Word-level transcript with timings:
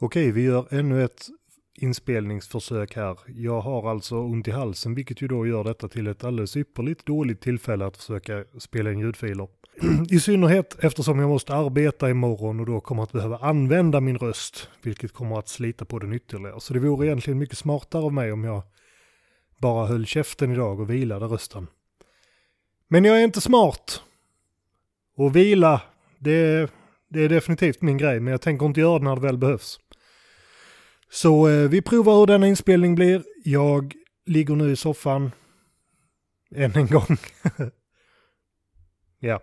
Okej, 0.00 0.32
vi 0.32 0.42
gör 0.42 0.66
ännu 0.70 1.04
ett 1.04 1.28
inspelningsförsök 1.74 2.96
här. 2.96 3.18
Jag 3.26 3.60
har 3.60 3.90
alltså 3.90 4.16
ont 4.16 4.48
i 4.48 4.50
halsen, 4.50 4.94
vilket 4.94 5.22
ju 5.22 5.28
då 5.28 5.46
gör 5.46 5.64
detta 5.64 5.88
till 5.88 6.06
ett 6.06 6.24
alldeles 6.24 6.56
ypperligt 6.56 7.06
dåligt 7.06 7.40
tillfälle 7.40 7.86
att 7.86 7.96
försöka 7.96 8.44
spela 8.58 8.92
in 8.92 8.98
ljudfiler. 8.98 9.48
I 10.10 10.20
synnerhet 10.20 10.76
eftersom 10.80 11.18
jag 11.18 11.28
måste 11.28 11.54
arbeta 11.54 12.10
imorgon 12.10 12.60
och 12.60 12.66
då 12.66 12.80
kommer 12.80 13.02
att 13.02 13.12
behöva 13.12 13.38
använda 13.38 14.00
min 14.00 14.18
röst, 14.18 14.68
vilket 14.82 15.12
kommer 15.12 15.38
att 15.38 15.48
slita 15.48 15.84
på 15.84 15.98
den 15.98 16.12
ytterligare. 16.12 16.60
Så 16.60 16.74
det 16.74 16.80
vore 16.80 17.06
egentligen 17.06 17.38
mycket 17.38 17.58
smartare 17.58 18.02
av 18.02 18.12
mig 18.12 18.32
om 18.32 18.44
jag 18.44 18.62
bara 19.60 19.86
höll 19.86 20.06
käften 20.06 20.52
idag 20.52 20.80
och 20.80 20.90
vilade 20.90 21.26
rösten. 21.26 21.66
Men 22.88 23.04
jag 23.04 23.20
är 23.20 23.24
inte 23.24 23.40
smart. 23.40 24.02
Och 25.16 25.36
vila, 25.36 25.82
det, 26.18 26.70
det 27.08 27.24
är 27.24 27.28
definitivt 27.28 27.82
min 27.82 27.98
grej, 27.98 28.20
men 28.20 28.30
jag 28.30 28.40
tänker 28.40 28.66
inte 28.66 28.80
göra 28.80 28.98
det 28.98 29.04
när 29.04 29.16
det 29.16 29.22
väl 29.22 29.38
behövs. 29.38 29.80
Så 31.10 31.48
eh, 31.48 31.68
vi 31.68 31.82
provar 31.82 32.18
hur 32.18 32.26
denna 32.26 32.48
inspelning 32.48 32.94
blir. 32.94 33.22
Jag 33.44 33.94
ligger 34.26 34.56
nu 34.56 34.70
i 34.70 34.76
soffan. 34.76 35.30
Än 36.54 36.76
en 36.76 36.86
gång. 36.86 37.16
ja. 39.20 39.40